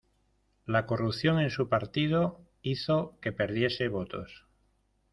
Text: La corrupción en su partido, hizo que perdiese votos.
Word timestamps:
La 0.65 0.87
corrupción 0.87 1.39
en 1.39 1.51
su 1.51 1.69
partido, 1.69 2.43
hizo 2.63 3.19
que 3.21 3.31
perdiese 3.31 3.87
votos. 3.87 4.47